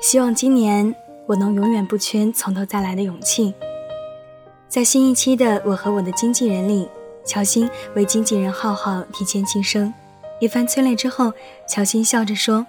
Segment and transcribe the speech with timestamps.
[0.00, 0.94] 希望今年
[1.26, 3.54] 我能永远不缺从头再来的勇气。
[4.68, 6.88] 在新一期的《我和我的经纪人》里，
[7.24, 9.92] 乔欣为经纪人浩浩提前庆生。
[10.38, 11.32] 一番催泪之后，
[11.68, 12.66] 乔欣笑着说：“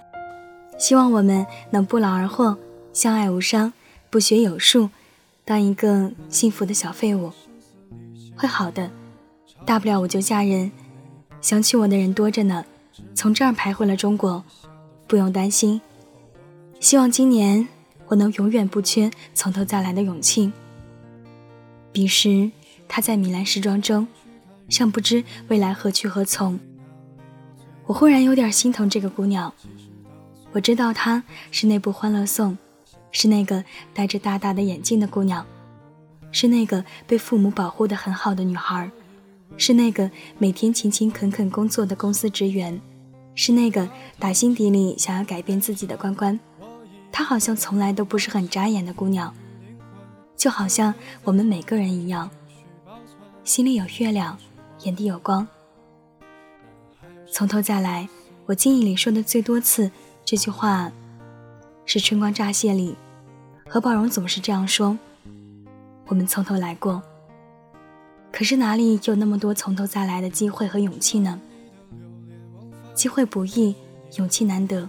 [0.80, 2.58] 希望我们能不劳而获，
[2.94, 3.74] 相爱无伤，
[4.10, 4.90] 不学有术，
[5.44, 7.32] 当一个幸福的小废物。
[8.38, 8.90] 会好的，
[9.66, 10.72] 大不了我就嫁人，
[11.42, 12.64] 想娶我的人多着呢。
[13.14, 14.44] 从这儿排回了中国，
[15.08, 15.82] 不用担心。
[16.80, 17.68] 希望今年
[18.08, 20.52] 我能永远不缺从头再来的勇气。”
[21.92, 22.52] 彼时，
[22.88, 24.06] 他在米兰时装周，
[24.70, 26.60] 尚不知未来何去何从。
[27.86, 29.52] 我忽然有点心疼这个姑娘。
[30.52, 32.54] 我知道她是那部《欢乐颂》，
[33.12, 33.64] 是那个
[33.94, 35.46] 戴着大大的眼镜的姑娘，
[36.32, 38.90] 是那个被父母保护的很好的女孩，
[39.58, 42.80] 是那个每天勤勤恳恳工作的公司职员，
[43.36, 46.40] 是那个打心底里想要改变自己的关关。
[47.12, 49.34] 她好像从来都不是很扎眼的姑娘，
[50.36, 52.30] 就好像我们每个人一样，
[53.44, 54.38] 心里有月亮，
[54.84, 55.48] 眼底有光。
[57.32, 58.08] 从头再来，
[58.46, 59.92] 我记忆里说的最多次
[60.24, 60.92] 这句话，
[61.86, 62.96] 是《春光乍泄》里，
[63.68, 64.98] 何宝荣总是这样说
[66.08, 67.02] ：“我们从头来过。”
[68.32, 71.40] 可是哪里有那么多从头再来的机会和勇气呢？
[72.94, 73.76] 机会不易，
[74.18, 74.88] 勇气难得，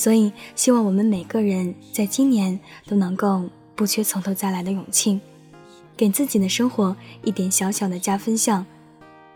[0.00, 5.20] 所以希望我们每个人在今年都能够不缺从头再来的勇气，
[5.94, 8.64] 给自己的生活一点小小的加分项。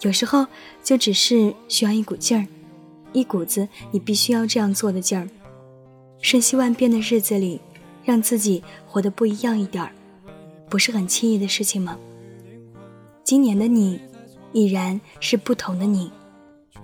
[0.00, 0.46] 有时候
[0.82, 2.46] 就只是需要一股劲儿，
[3.12, 5.28] 一股子你必须要这样做的劲儿。
[6.22, 7.60] 瞬息万变的日子里，
[8.02, 9.92] 让自己活得不一样一点儿，
[10.70, 11.98] 不是很轻易的事情吗？
[13.22, 14.00] 今年的你，
[14.54, 16.10] 已然是不同的你，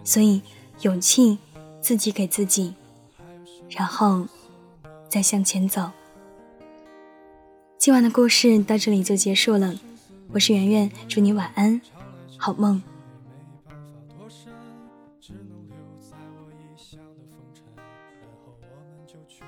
[0.05, 0.43] 所以
[0.83, 1.39] 勇气
[1.81, 2.75] 自己给自己，
[3.71, 4.27] 然后
[5.09, 5.91] 再向前走。
[7.79, 9.75] 今晚的故事到这里就结束了，
[10.33, 11.81] 我是圆圆，祝你晚安，
[12.37, 12.83] 好梦。
[15.21, 19.45] 只能留在我异乡的风尘，然后我们就去。